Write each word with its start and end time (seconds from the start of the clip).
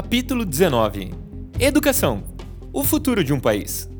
Capítulo 0.00 0.44
19 0.44 1.12
Educação 1.58 2.22
O 2.72 2.84
futuro 2.84 3.24
de 3.24 3.32
um 3.32 3.40
país. 3.40 3.90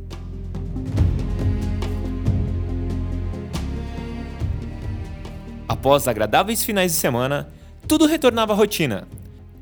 Após 5.66 6.06
agradáveis 6.06 6.62
finais 6.62 6.92
de 6.92 6.98
semana, 6.98 7.48
tudo 7.88 8.06
retornava 8.06 8.52
à 8.52 8.56
rotina. 8.56 9.08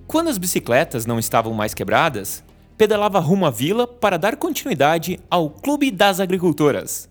Quando 0.07 0.29
as 0.29 0.37
bicicletas 0.37 1.07
não 1.07 1.19
estavam 1.19 1.55
mais 1.55 1.73
quebradas, 1.73 2.45
pedalava 2.77 3.19
rumo 3.19 3.47
à 3.47 3.51
vila 3.51 3.87
para 3.87 4.19
dar 4.19 4.37
continuidade 4.37 5.19
ao 5.31 5.49
Clube 5.49 5.91
das 5.91 6.21
Agricultoras. 6.21 7.09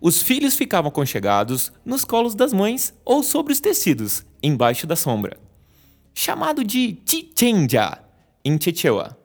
Os 0.00 0.22
filhos 0.22 0.56
ficavam 0.56 0.88
aconchegados 0.88 1.70
nos 1.84 2.06
colos 2.06 2.34
das 2.34 2.54
mães 2.54 2.94
ou 3.04 3.22
sobre 3.22 3.52
os 3.52 3.60
tecidos, 3.60 4.24
embaixo 4.42 4.86
da 4.86 4.96
sombra. 4.96 5.36
Chamado 6.14 6.64
de 6.64 6.96
Chichenja, 7.04 8.05
em 8.46 8.60
Chechewa. 8.60 9.18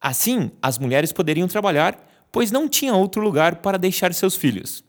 Assim, 0.00 0.50
as 0.60 0.78
mulheres 0.78 1.12
poderiam 1.12 1.46
trabalhar, 1.46 2.26
pois 2.32 2.50
não 2.50 2.68
tinha 2.68 2.94
outro 2.94 3.22
lugar 3.22 3.56
para 3.56 3.78
deixar 3.78 4.12
seus 4.12 4.36
filhos. 4.36 4.84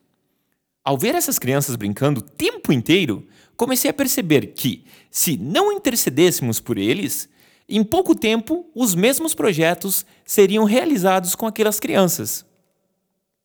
Ao 0.84 0.98
ver 0.98 1.14
essas 1.14 1.38
crianças 1.38 1.76
brincando 1.76 2.20
o 2.20 2.24
tempo 2.24 2.74
inteiro, 2.74 3.28
comecei 3.56 3.92
a 3.92 3.94
perceber 3.94 4.48
que, 4.48 4.86
se 5.12 5.38
não 5.38 5.72
intercedêssemos 5.72 6.60
por 6.60 6.78
eles, 6.80 7.30
em 7.68 7.84
pouco 7.84 8.16
tempo 8.16 8.66
os 8.74 8.96
mesmos 8.96 9.36
projetos 9.36 10.04
seriam 10.26 10.64
realizados 10.64 11.36
com 11.36 11.46
aquelas 11.46 11.80
crianças. 11.80 12.44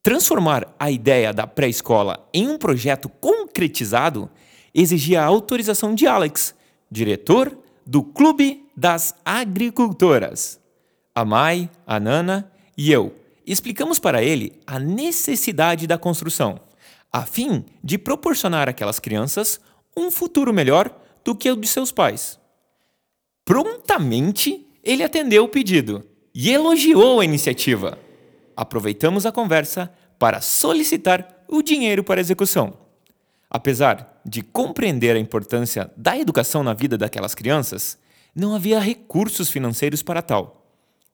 Transformar 0.02 0.74
a 0.78 0.90
ideia 0.90 1.32
da 1.32 1.46
pré-escola 1.46 2.26
em 2.32 2.48
um 2.48 2.56
projeto 2.56 3.08
concretizado 3.08 4.30
exigia 4.72 5.22
a 5.22 5.26
autorização 5.26 5.94
de 5.94 6.06
Alex, 6.06 6.54
diretor 6.90 7.56
do 7.86 8.02
Clube 8.02 8.63
das 8.76 9.14
Agricultoras. 9.24 10.60
A 11.14 11.24
Mai, 11.24 11.70
a 11.86 12.00
Nana 12.00 12.50
e 12.76 12.90
eu 12.90 13.14
explicamos 13.46 13.98
para 13.98 14.22
ele 14.22 14.60
a 14.66 14.78
necessidade 14.78 15.86
da 15.86 15.98
construção, 15.98 16.58
a 17.12 17.26
fim 17.26 17.64
de 17.82 17.98
proporcionar 17.98 18.68
àquelas 18.68 18.98
crianças 18.98 19.60
um 19.96 20.10
futuro 20.10 20.52
melhor 20.52 20.90
do 21.22 21.34
que 21.34 21.50
o 21.50 21.56
de 21.56 21.68
seus 21.68 21.92
pais. 21.92 22.38
Prontamente, 23.44 24.66
ele 24.82 25.02
atendeu 25.02 25.44
o 25.44 25.48
pedido 25.48 26.04
e 26.34 26.50
elogiou 26.50 27.20
a 27.20 27.24
iniciativa 27.24 27.98
aproveitamos 28.56 29.26
a 29.26 29.32
conversa 29.32 29.92
para 30.18 30.40
solicitar 30.40 31.44
o 31.48 31.62
dinheiro 31.62 32.04
para 32.04 32.20
execução. 32.20 32.74
Apesar 33.50 34.20
de 34.24 34.42
compreender 34.42 35.16
a 35.16 35.18
importância 35.18 35.90
da 35.96 36.18
educação 36.18 36.62
na 36.62 36.72
vida 36.72 36.96
daquelas 36.96 37.34
crianças, 37.34 37.98
não 38.34 38.54
havia 38.54 38.80
recursos 38.80 39.50
financeiros 39.50 40.02
para 40.02 40.20
tal. 40.22 40.66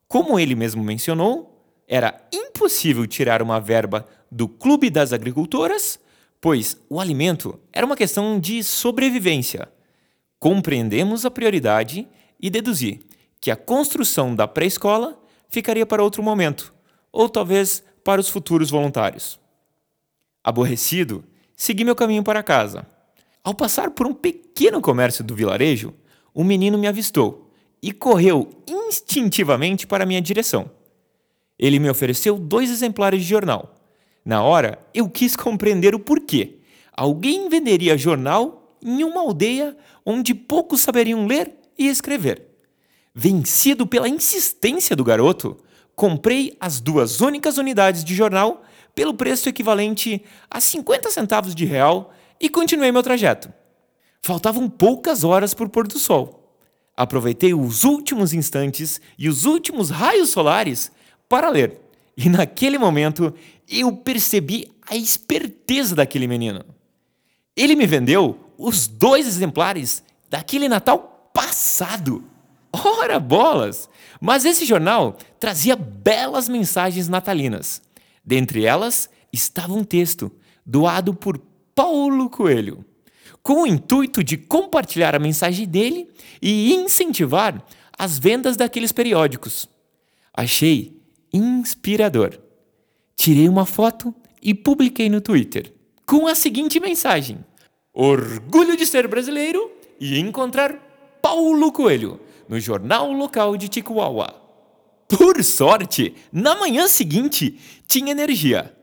Como 0.08 0.38
ele 0.38 0.54
mesmo 0.54 0.82
mencionou, 0.82 1.64
era 1.86 2.20
impossível 2.32 3.06
tirar 3.06 3.42
uma 3.42 3.60
verba 3.60 4.06
do 4.30 4.48
Clube 4.48 4.90
das 4.90 5.12
Agricultoras, 5.12 5.98
pois 6.40 6.76
o 6.88 7.00
alimento 7.00 7.58
era 7.72 7.84
uma 7.84 7.96
questão 7.96 8.38
de 8.40 8.64
sobrevivência. 8.64 9.68
Compreendemos 10.38 11.26
a 11.26 11.30
prioridade 11.30 12.08
e 12.40 12.48
deduzi 12.48 13.00
que 13.40 13.50
a 13.50 13.56
construção 13.56 14.34
da 14.34 14.48
pré-escola 14.48 15.20
ficaria 15.48 15.84
para 15.84 16.02
outro 16.02 16.22
momento 16.22 16.72
ou 17.12 17.28
talvez 17.28 17.82
para 18.04 18.20
os 18.20 18.28
futuros 18.28 18.70
voluntários. 18.70 19.38
Aborrecido, 20.42 21.24
segui 21.56 21.84
meu 21.84 21.94
caminho 21.94 22.22
para 22.22 22.42
casa. 22.42 22.86
Ao 23.42 23.54
passar 23.54 23.90
por 23.90 24.06
um 24.06 24.14
pequeno 24.14 24.80
comércio 24.80 25.24
do 25.24 25.34
vilarejo, 25.34 25.94
um 26.34 26.44
menino 26.44 26.78
me 26.78 26.86
avistou 26.86 27.50
e 27.82 27.92
correu 27.92 28.50
instintivamente 28.68 29.86
para 29.86 30.06
minha 30.06 30.20
direção. 30.20 30.70
Ele 31.58 31.78
me 31.78 31.90
ofereceu 31.90 32.38
dois 32.38 32.70
exemplares 32.70 33.22
de 33.22 33.28
jornal. 33.28 33.74
Na 34.24 34.42
hora, 34.42 34.78
eu 34.94 35.08
quis 35.08 35.36
compreender 35.36 35.94
o 35.94 35.98
porquê. 35.98 36.58
Alguém 36.92 37.48
venderia 37.48 37.96
jornal 37.96 38.76
em 38.82 39.04
uma 39.04 39.20
aldeia 39.20 39.76
onde 40.04 40.34
poucos 40.34 40.80
saberiam 40.80 41.26
ler 41.26 41.52
e 41.78 41.86
escrever. 41.86 42.46
Vencido 43.14 43.86
pela 43.86 44.08
insistência 44.08 44.94
do 44.94 45.04
garoto, 45.04 45.56
comprei 45.94 46.56
as 46.60 46.80
duas 46.80 47.20
únicas 47.20 47.58
unidades 47.58 48.04
de 48.04 48.14
jornal 48.14 48.62
pelo 48.94 49.14
preço 49.14 49.48
equivalente 49.48 50.22
a 50.50 50.60
50 50.60 51.10
centavos 51.10 51.54
de 51.54 51.64
real 51.64 52.12
e 52.40 52.48
continuei 52.48 52.90
meu 52.90 53.02
trajeto. 53.02 53.52
Faltavam 54.22 54.68
poucas 54.68 55.24
horas 55.24 55.54
para 55.54 55.66
o 55.66 55.70
pôr 55.70 55.86
do 55.86 55.98
sol. 55.98 56.54
Aproveitei 56.96 57.54
os 57.54 57.84
últimos 57.84 58.34
instantes 58.34 59.00
e 59.18 59.28
os 59.28 59.44
últimos 59.44 59.90
raios 59.90 60.30
solares 60.30 60.92
para 61.28 61.48
ler. 61.48 61.80
E 62.16 62.28
naquele 62.28 62.76
momento 62.76 63.32
eu 63.68 63.96
percebi 63.96 64.70
a 64.86 64.94
esperteza 64.94 65.94
daquele 65.94 66.26
menino. 66.26 66.64
Ele 67.56 67.74
me 67.74 67.86
vendeu 67.86 68.38
os 68.58 68.86
dois 68.86 69.26
exemplares 69.26 70.02
daquele 70.28 70.68
Natal 70.68 71.30
passado. 71.32 72.24
Ora 72.72 73.18
bolas! 73.18 73.88
Mas 74.20 74.44
esse 74.44 74.64
jornal 74.64 75.16
trazia 75.38 75.74
belas 75.74 76.48
mensagens 76.48 77.08
natalinas. 77.08 77.80
Dentre 78.24 78.64
elas 78.64 79.08
estava 79.32 79.72
um 79.72 79.82
texto 79.82 80.30
doado 80.64 81.14
por 81.14 81.38
Paulo 81.74 82.28
Coelho, 82.28 82.84
com 83.42 83.62
o 83.62 83.66
intuito 83.66 84.22
de 84.22 84.36
compartilhar 84.36 85.14
a 85.14 85.18
mensagem 85.18 85.66
dele 85.66 86.08
e 86.40 86.72
incentivar 86.74 87.64
as 87.98 88.18
vendas 88.18 88.56
daqueles 88.56 88.92
periódicos. 88.92 89.68
Achei 90.32 91.00
inspirador. 91.32 92.38
Tirei 93.16 93.48
uma 93.48 93.66
foto 93.66 94.14
e 94.42 94.54
publiquei 94.54 95.08
no 95.08 95.20
Twitter 95.20 95.72
com 96.06 96.26
a 96.26 96.34
seguinte 96.34 96.80
mensagem: 96.80 97.44
Orgulho 97.92 98.76
de 98.76 98.86
ser 98.86 99.06
brasileiro 99.06 99.70
e 100.00 100.18
encontrar 100.18 100.74
Paulo 101.22 101.70
Coelho 101.70 102.18
no 102.48 102.58
jornal 102.58 103.12
local 103.12 103.56
de 103.56 103.68
Ticuauá. 103.68 104.34
Por 105.06 105.42
sorte, 105.44 106.14
na 106.32 106.54
manhã 106.54 106.88
seguinte 106.88 107.58
tinha 107.86 108.12
energia. 108.12 108.74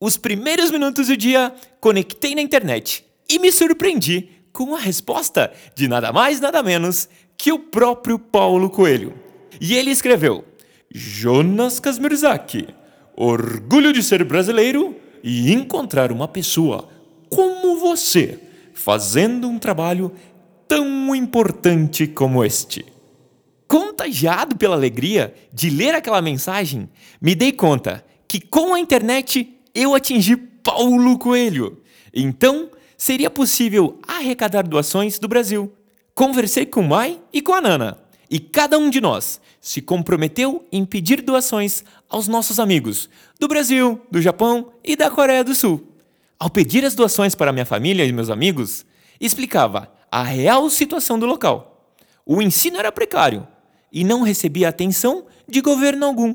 Os 0.00 0.16
primeiros 0.16 0.70
minutos 0.70 1.08
do 1.08 1.16
dia 1.16 1.54
conectei 1.80 2.34
na 2.34 2.40
internet 2.40 3.04
e 3.30 3.38
me 3.38 3.52
surpreendi 3.52 4.28
com 4.52 4.74
a 4.74 4.78
resposta 4.78 5.52
de 5.74 5.86
nada 5.86 6.12
mais 6.12 6.40
nada 6.40 6.62
menos 6.62 7.08
que 7.38 7.52
o 7.52 7.58
próprio 7.58 8.18
Paulo 8.18 8.68
Coelho. 8.68 9.14
E 9.60 9.74
ele 9.74 9.90
escreveu: 9.90 10.44
Jonas 10.90 11.78
Kasmirzak, 11.78 12.68
orgulho 13.16 13.92
de 13.92 14.02
ser 14.02 14.24
brasileiro 14.24 14.96
e 15.22 15.52
encontrar 15.52 16.10
uma 16.10 16.26
pessoa 16.26 16.88
como 17.30 17.78
você 17.78 18.38
fazendo 18.74 19.48
um 19.48 19.58
trabalho 19.58 20.12
tão 20.66 21.14
importante 21.14 22.06
como 22.06 22.44
este. 22.44 22.84
Contagiado 23.68 24.56
pela 24.56 24.74
alegria 24.74 25.32
de 25.52 25.70
ler 25.70 25.94
aquela 25.94 26.20
mensagem, 26.20 26.88
me 27.20 27.34
dei 27.34 27.52
conta 27.52 28.04
que 28.26 28.40
com 28.40 28.74
a 28.74 28.80
internet 28.80 29.60
eu 29.74 29.94
atingi 29.94 30.36
Paulo 30.36 31.18
Coelho. 31.18 31.80
Então, 32.12 32.68
seria 33.00 33.30
possível 33.30 33.98
arrecadar 34.06 34.68
doações 34.68 35.18
do 35.18 35.26
Brasil. 35.26 35.72
Conversei 36.14 36.66
com 36.66 36.82
o 36.82 36.86
Mai 36.86 37.18
e 37.32 37.40
com 37.40 37.54
a 37.54 37.60
Nana, 37.62 37.96
e 38.28 38.38
cada 38.38 38.76
um 38.76 38.90
de 38.90 39.00
nós 39.00 39.40
se 39.58 39.80
comprometeu 39.80 40.66
em 40.70 40.84
pedir 40.84 41.22
doações 41.22 41.82
aos 42.10 42.28
nossos 42.28 42.60
amigos 42.60 43.08
do 43.38 43.48
Brasil, 43.48 43.98
do 44.10 44.20
Japão 44.20 44.70
e 44.84 44.96
da 44.96 45.10
Coreia 45.10 45.42
do 45.42 45.54
Sul. 45.54 45.82
Ao 46.38 46.50
pedir 46.50 46.84
as 46.84 46.94
doações 46.94 47.34
para 47.34 47.54
minha 47.54 47.64
família 47.64 48.04
e 48.04 48.12
meus 48.12 48.28
amigos, 48.28 48.84
explicava 49.18 49.90
a 50.12 50.22
real 50.22 50.68
situação 50.68 51.18
do 51.18 51.24
local. 51.24 51.94
O 52.26 52.42
ensino 52.42 52.76
era 52.76 52.92
precário 52.92 53.48
e 53.90 54.04
não 54.04 54.20
recebia 54.20 54.68
atenção 54.68 55.24
de 55.48 55.62
governo 55.62 56.04
algum. 56.04 56.34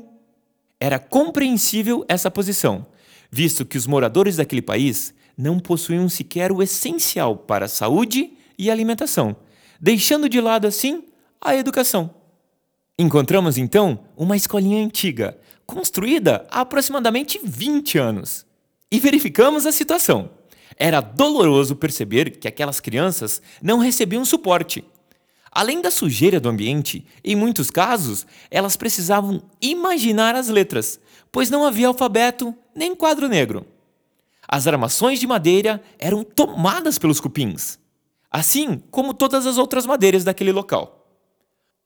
Era 0.80 0.98
compreensível 0.98 2.04
essa 2.08 2.28
posição, 2.28 2.84
visto 3.30 3.64
que 3.64 3.78
os 3.78 3.86
moradores 3.86 4.34
daquele 4.34 4.62
país 4.62 5.14
não 5.36 5.58
possuíam 5.58 6.08
sequer 6.08 6.50
o 6.50 6.62
essencial 6.62 7.36
para 7.36 7.66
a 7.66 7.68
saúde 7.68 8.32
e 8.58 8.70
alimentação, 8.70 9.36
deixando 9.80 10.28
de 10.28 10.40
lado 10.40 10.66
assim 10.66 11.04
a 11.40 11.54
educação. 11.54 12.14
Encontramos 12.98 13.58
então 13.58 14.00
uma 14.16 14.36
escolinha 14.36 14.82
antiga, 14.82 15.38
construída 15.66 16.46
há 16.50 16.62
aproximadamente 16.62 17.38
20 17.44 17.98
anos, 17.98 18.46
e 18.90 18.98
verificamos 18.98 19.66
a 19.66 19.72
situação. 19.72 20.30
Era 20.78 21.00
doloroso 21.00 21.76
perceber 21.76 22.38
que 22.38 22.48
aquelas 22.48 22.80
crianças 22.80 23.42
não 23.60 23.78
recebiam 23.78 24.24
suporte. 24.24 24.84
Além 25.50 25.80
da 25.80 25.90
sujeira 25.90 26.38
do 26.38 26.48
ambiente, 26.48 27.04
em 27.24 27.34
muitos 27.34 27.70
casos, 27.70 28.26
elas 28.50 28.76
precisavam 28.76 29.42
imaginar 29.60 30.34
as 30.34 30.48
letras, 30.48 31.00
pois 31.32 31.50
não 31.50 31.64
havia 31.64 31.88
alfabeto 31.88 32.54
nem 32.74 32.94
quadro 32.94 33.28
negro. 33.28 33.66
As 34.48 34.66
armações 34.66 35.18
de 35.18 35.26
madeira 35.26 35.82
eram 35.98 36.22
tomadas 36.22 36.98
pelos 36.98 37.20
cupins, 37.20 37.78
assim 38.30 38.82
como 38.90 39.14
todas 39.14 39.46
as 39.46 39.58
outras 39.58 39.86
madeiras 39.86 40.24
daquele 40.24 40.52
local. 40.52 41.08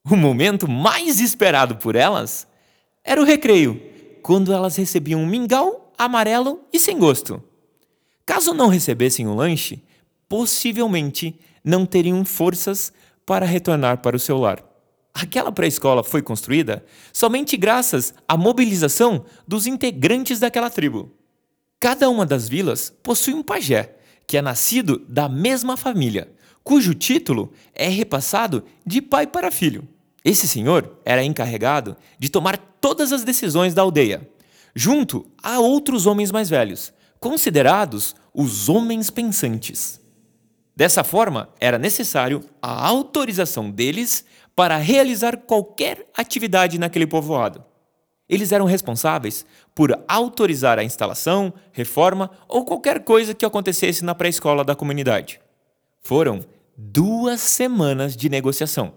O 0.05 0.17
momento 0.17 0.69
mais 0.69 1.21
esperado 1.21 1.77
por 1.77 1.95
elas 1.95 2.47
era 3.05 3.21
o 3.21 3.25
recreio, 3.25 3.81
quando 4.23 4.53
elas 4.53 4.77
recebiam 4.77 5.21
um 5.21 5.27
mingau 5.27 5.93
amarelo 5.97 6.61
e 6.73 6.79
sem 6.79 6.99
gosto. 6.99 7.43
Caso 8.25 8.55
não 8.55 8.69
recebessem 8.69 9.27
o 9.27 9.35
lanche, 9.35 9.83
possivelmente 10.29 11.39
não 11.65 11.85
teriam 11.85 12.25
forças 12.25 12.93
para 13.27 13.45
retornar 13.45 13.99
para 13.99 14.17
o 14.17 14.21
seu 14.21 14.39
lar. 14.39 14.65
Aquela 15.13 15.51
pré-escola 15.51 16.05
foi 16.05 16.23
construída 16.23 16.85
somente 17.13 17.57
graças 17.57 18.15
à 18.29 18.37
mobilização 18.37 19.25
dos 19.47 19.67
integrantes 19.67 20.39
daquela 20.39 20.71
tribo. 20.71 21.11
Cada 21.81 22.11
uma 22.11 22.27
das 22.27 22.47
vilas 22.47 22.93
possui 23.03 23.33
um 23.33 23.43
pajé, 23.43 23.97
que 24.27 24.37
é 24.37 24.43
nascido 24.43 25.03
da 25.09 25.31
mesma 25.31 25.79
família, 25.79 26.31
cujo 26.63 26.93
título 26.93 27.51
é 27.75 27.89
repassado 27.89 28.63
de 28.85 29.01
pai 29.01 29.27
para 29.27 29.51
filho. 29.51 29.89
Esse 30.23 30.47
senhor 30.47 30.99
era 31.07 31.25
encarregado 31.25 31.97
de 32.19 32.29
tomar 32.29 32.59
todas 32.59 33.15
as 33.15 33.25
decisões 33.25 33.73
da 33.73 33.81
aldeia, 33.81 34.29
junto 34.75 35.27
a 35.43 35.59
outros 35.59 36.05
homens 36.05 36.31
mais 36.31 36.51
velhos, 36.51 36.93
considerados 37.19 38.15
os 38.35 38.69
homens 38.69 39.09
pensantes. 39.09 39.99
Dessa 40.77 41.03
forma, 41.03 41.49
era 41.59 41.79
necessário 41.79 42.45
a 42.61 42.87
autorização 42.89 43.71
deles 43.71 44.23
para 44.55 44.77
realizar 44.77 45.39
qualquer 45.39 46.07
atividade 46.15 46.79
naquele 46.79 47.07
povoado. 47.07 47.65
Eles 48.31 48.53
eram 48.53 48.65
responsáveis 48.65 49.45
por 49.75 49.93
autorizar 50.07 50.79
a 50.79 50.85
instalação, 50.85 51.53
reforma 51.73 52.31
ou 52.47 52.65
qualquer 52.65 53.03
coisa 53.03 53.35
que 53.35 53.45
acontecesse 53.45 54.05
na 54.05 54.15
pré-escola 54.15 54.65
da 54.65 54.77
comunidade. 54.77 55.41
Foram 56.01 56.39
duas 56.77 57.41
semanas 57.41 58.17
de 58.17 58.29
negociação. 58.29 58.93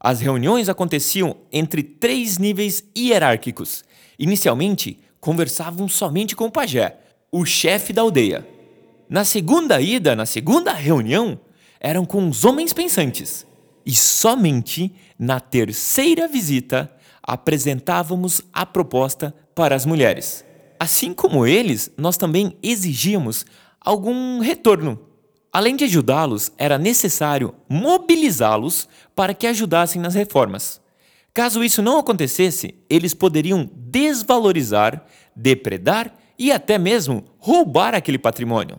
As 0.00 0.20
reuniões 0.20 0.68
aconteciam 0.68 1.36
entre 1.52 1.84
três 1.84 2.36
níveis 2.36 2.84
hierárquicos. 2.98 3.84
Inicialmente, 4.18 4.98
conversavam 5.20 5.86
somente 5.86 6.34
com 6.34 6.46
o 6.46 6.50
pajé, 6.50 6.98
o 7.30 7.46
chefe 7.46 7.92
da 7.92 8.02
aldeia. 8.02 8.44
Na 9.08 9.24
segunda 9.24 9.80
ida, 9.80 10.16
na 10.16 10.26
segunda 10.26 10.72
reunião, 10.72 11.38
eram 11.78 12.04
com 12.04 12.28
os 12.28 12.44
homens 12.44 12.72
pensantes. 12.72 13.46
E 13.86 13.94
somente 13.94 14.92
na 15.16 15.38
terceira 15.38 16.26
visita 16.26 16.90
apresentávamos 17.26 18.42
a 18.52 18.66
proposta 18.66 19.34
para 19.54 19.74
as 19.74 19.86
mulheres. 19.86 20.44
Assim 20.78 21.14
como 21.14 21.46
eles, 21.46 21.90
nós 21.96 22.16
também 22.16 22.56
exigíamos 22.62 23.46
algum 23.80 24.40
retorno. 24.40 25.00
Além 25.50 25.74
de 25.74 25.84
ajudá-los, 25.84 26.52
era 26.58 26.76
necessário 26.76 27.54
mobilizá-los 27.68 28.88
para 29.14 29.32
que 29.32 29.46
ajudassem 29.46 30.02
nas 30.02 30.14
reformas. 30.14 30.80
Caso 31.32 31.64
isso 31.64 31.82
não 31.82 31.98
acontecesse, 31.98 32.74
eles 32.88 33.14
poderiam 33.14 33.68
desvalorizar, 33.74 35.04
depredar 35.34 36.14
e 36.38 36.52
até 36.52 36.78
mesmo 36.78 37.24
roubar 37.38 37.94
aquele 37.94 38.18
patrimônio. 38.18 38.78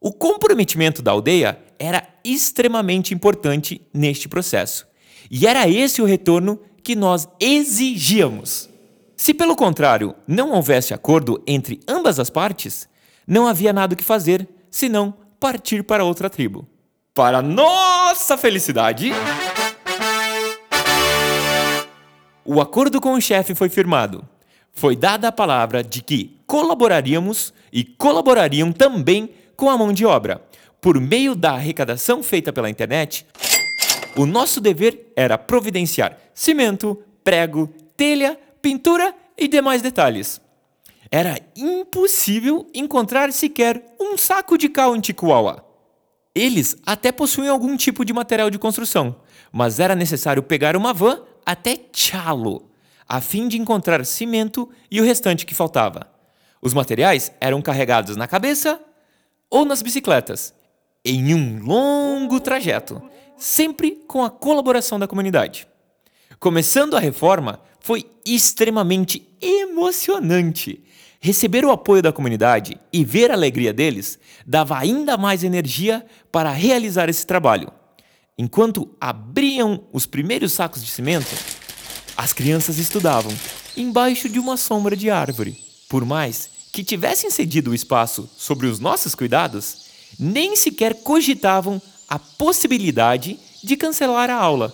O 0.00 0.12
comprometimento 0.12 1.02
da 1.02 1.10
aldeia 1.10 1.58
era 1.78 2.08
extremamente 2.24 3.12
importante 3.12 3.80
neste 3.92 4.28
processo. 4.28 4.86
E 5.30 5.46
era 5.46 5.68
esse 5.68 6.00
o 6.00 6.04
retorno 6.04 6.58
que 6.86 6.94
nós 6.94 7.28
exigíamos. 7.40 8.70
Se, 9.16 9.34
pelo 9.34 9.56
contrário, 9.56 10.14
não 10.24 10.52
houvesse 10.52 10.94
acordo 10.94 11.42
entre 11.44 11.80
ambas 11.88 12.20
as 12.20 12.30
partes, 12.30 12.88
não 13.26 13.48
havia 13.48 13.72
nada 13.72 13.94
o 13.94 13.96
que 13.96 14.04
fazer 14.04 14.48
senão 14.70 15.12
partir 15.40 15.82
para 15.82 16.04
outra 16.04 16.30
tribo. 16.30 16.64
Para 17.12 17.42
nossa 17.42 18.38
felicidade, 18.38 19.10
o 22.44 22.60
acordo 22.60 23.00
com 23.00 23.14
o 23.14 23.20
chefe 23.20 23.52
foi 23.52 23.68
firmado 23.68 24.24
foi 24.72 24.94
dada 24.94 25.28
a 25.28 25.32
palavra 25.32 25.82
de 25.82 26.00
que 26.02 26.38
colaboraríamos 26.46 27.52
e 27.72 27.82
colaborariam 27.82 28.70
também 28.70 29.30
com 29.56 29.68
a 29.70 29.76
mão 29.76 29.92
de 29.92 30.06
obra. 30.06 30.40
Por 30.82 31.00
meio 31.00 31.34
da 31.34 31.52
arrecadação 31.52 32.22
feita 32.22 32.52
pela 32.52 32.70
internet, 32.70 33.26
o 34.16 34.26
nosso 34.26 34.60
dever 34.60 35.12
era 35.14 35.36
providenciar 35.36 36.18
cimento, 36.34 37.02
prego, 37.22 37.68
telha, 37.96 38.38
pintura 38.60 39.14
e 39.36 39.46
demais 39.46 39.82
detalhes. 39.82 40.40
Era 41.10 41.38
impossível 41.56 42.66
encontrar 42.74 43.32
sequer 43.32 43.94
um 44.00 44.16
saco 44.16 44.58
de 44.58 44.68
cal 44.68 44.96
em 44.96 45.00
Ticuauá. 45.00 45.62
Eles 46.34 46.76
até 46.84 47.12
possuíam 47.12 47.52
algum 47.52 47.76
tipo 47.76 48.04
de 48.04 48.12
material 48.12 48.50
de 48.50 48.58
construção, 48.58 49.16
mas 49.52 49.78
era 49.80 49.94
necessário 49.94 50.42
pegar 50.42 50.76
uma 50.76 50.92
van 50.92 51.22
até 51.44 51.78
Chalo, 51.92 52.70
a 53.08 53.20
fim 53.20 53.48
de 53.48 53.58
encontrar 53.58 54.04
cimento 54.04 54.68
e 54.90 55.00
o 55.00 55.04
restante 55.04 55.46
que 55.46 55.54
faltava. 55.54 56.10
Os 56.60 56.74
materiais 56.74 57.32
eram 57.40 57.62
carregados 57.62 58.16
na 58.16 58.26
cabeça 58.26 58.80
ou 59.48 59.64
nas 59.64 59.80
bicicletas, 59.80 60.52
em 61.04 61.32
um 61.32 61.64
longo 61.64 62.40
trajeto, 62.40 63.00
sempre 63.38 64.02
com 64.06 64.24
a 64.24 64.30
colaboração 64.30 64.98
da 64.98 65.06
comunidade. 65.06 65.66
Começando 66.38 66.96
a 66.96 67.00
reforma, 67.00 67.60
foi 67.80 68.04
extremamente 68.24 69.26
emocionante. 69.40 70.82
Receber 71.20 71.64
o 71.64 71.70
apoio 71.70 72.02
da 72.02 72.12
comunidade 72.12 72.78
e 72.92 73.04
ver 73.04 73.30
a 73.30 73.34
alegria 73.34 73.72
deles 73.72 74.18
dava 74.46 74.78
ainda 74.78 75.16
mais 75.16 75.42
energia 75.42 76.04
para 76.30 76.50
realizar 76.50 77.08
esse 77.08 77.26
trabalho. 77.26 77.72
Enquanto 78.38 78.94
abriam 79.00 79.84
os 79.92 80.04
primeiros 80.04 80.52
sacos 80.52 80.84
de 80.84 80.90
cimento, 80.90 81.34
as 82.16 82.32
crianças 82.32 82.78
estudavam 82.78 83.32
embaixo 83.76 84.28
de 84.28 84.38
uma 84.38 84.56
sombra 84.56 84.96
de 84.96 85.10
árvore. 85.10 85.58
Por 85.88 86.04
mais 86.04 86.50
que 86.72 86.84
tivessem 86.84 87.30
cedido 87.30 87.70
o 87.70 87.74
espaço 87.74 88.28
sobre 88.36 88.66
os 88.66 88.78
nossos 88.78 89.14
cuidados, 89.14 89.86
nem 90.18 90.54
sequer 90.54 91.02
cogitavam 91.02 91.80
a 92.08 92.18
possibilidade 92.18 93.38
de 93.62 93.76
cancelar 93.76 94.30
a 94.30 94.34
aula. 94.34 94.72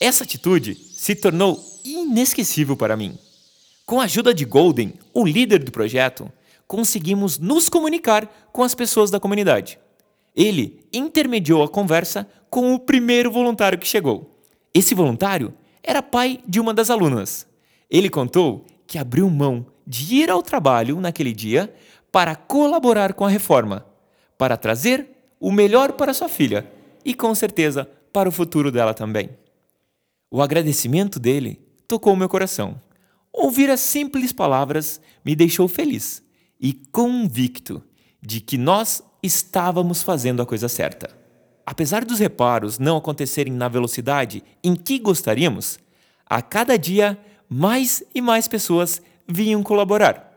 Essa 0.00 0.24
atitude 0.24 0.74
se 0.74 1.14
tornou 1.14 1.62
inesquecível 1.84 2.76
para 2.76 2.96
mim. 2.96 3.18
Com 3.84 4.00
a 4.00 4.04
ajuda 4.04 4.34
de 4.34 4.44
Golden, 4.44 4.94
o 5.14 5.24
líder 5.24 5.62
do 5.62 5.70
projeto, 5.70 6.30
conseguimos 6.66 7.38
nos 7.38 7.68
comunicar 7.68 8.26
com 8.52 8.62
as 8.62 8.74
pessoas 8.74 9.10
da 9.10 9.20
comunidade. 9.20 9.78
Ele 10.34 10.84
intermediou 10.92 11.62
a 11.62 11.68
conversa 11.68 12.28
com 12.50 12.74
o 12.74 12.78
primeiro 12.78 13.30
voluntário 13.30 13.78
que 13.78 13.86
chegou. 13.86 14.38
Esse 14.74 14.94
voluntário 14.94 15.54
era 15.82 16.02
pai 16.02 16.40
de 16.46 16.60
uma 16.60 16.74
das 16.74 16.90
alunas. 16.90 17.46
Ele 17.90 18.10
contou 18.10 18.66
que 18.86 18.98
abriu 18.98 19.30
mão 19.30 19.66
de 19.86 20.16
ir 20.16 20.30
ao 20.30 20.42
trabalho 20.42 21.00
naquele 21.00 21.32
dia 21.32 21.72
para 22.10 22.34
colaborar 22.34 23.14
com 23.14 23.24
a 23.24 23.28
reforma, 23.28 23.86
para 24.36 24.56
trazer 24.56 25.15
o 25.40 25.52
melhor 25.52 25.92
para 25.92 26.14
sua 26.14 26.28
filha 26.28 26.70
e, 27.04 27.14
com 27.14 27.34
certeza, 27.34 27.88
para 28.12 28.28
o 28.28 28.32
futuro 28.32 28.70
dela 28.70 28.94
também. 28.94 29.30
O 30.30 30.42
agradecimento 30.42 31.18
dele 31.18 31.60
tocou 31.86 32.16
meu 32.16 32.28
coração. 32.28 32.80
Ouvir 33.32 33.70
as 33.70 33.80
simples 33.80 34.32
palavras 34.32 35.00
me 35.24 35.36
deixou 35.36 35.68
feliz 35.68 36.22
e 36.60 36.72
convicto 36.72 37.82
de 38.20 38.40
que 38.40 38.56
nós 38.56 39.02
estávamos 39.22 40.02
fazendo 40.02 40.42
a 40.42 40.46
coisa 40.46 40.68
certa. 40.68 41.10
Apesar 41.64 42.04
dos 42.04 42.18
reparos 42.18 42.78
não 42.78 42.96
acontecerem 42.96 43.52
na 43.52 43.68
velocidade 43.68 44.42
em 44.64 44.74
que 44.74 44.98
gostaríamos, 44.98 45.78
a 46.24 46.40
cada 46.40 46.78
dia 46.78 47.18
mais 47.48 48.02
e 48.14 48.20
mais 48.20 48.48
pessoas 48.48 49.02
vinham 49.28 49.62
colaborar. 49.62 50.32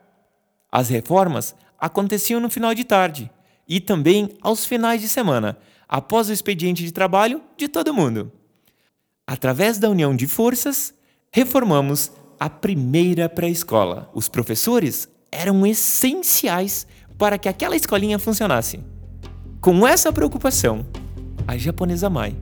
As 0.71 0.89
reformas 0.89 1.55
aconteciam 1.79 2.39
no 2.39 2.49
final 2.49 2.75
de 2.75 2.83
tarde 2.83 3.31
e 3.69 3.79
também 3.79 4.29
aos 4.41 4.65
finais 4.65 4.99
de 4.99 5.07
semana, 5.07 5.57
após 5.87 6.27
o 6.27 6.33
expediente 6.33 6.83
de 6.83 6.91
trabalho 6.91 7.41
de 7.55 7.67
todo 7.67 7.93
mundo. 7.93 8.31
Através 9.27 9.77
da 9.77 9.89
união 9.89 10.15
de 10.15 10.25
forças, 10.25 10.91
reformamos 11.31 12.11
a 12.39 12.49
primeira 12.49 13.29
pré-escola. 13.29 14.09
Os 14.13 14.27
professores 14.27 15.07
eram 15.31 15.67
essenciais 15.67 16.87
para 17.15 17.37
que 17.37 17.47
aquela 17.47 17.75
escolinha 17.75 18.17
funcionasse. 18.17 18.79
Com 19.61 19.85
essa 19.85 20.11
preocupação, 20.11 20.85
a 21.47 21.55
japonesa 21.57 22.09
Mai 22.09 22.35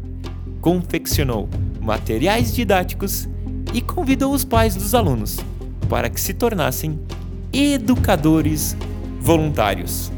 confeccionou 0.62 1.50
materiais 1.82 2.54
didáticos 2.54 3.28
e 3.74 3.82
convidou 3.82 4.34
os 4.34 4.46
pais 4.46 4.76
dos 4.76 4.94
alunos 4.94 5.38
para 5.90 6.10
que 6.10 6.22
se 6.22 6.34
tornassem 6.34 7.00
educadores 7.52 8.76
voluntários. 9.20 10.12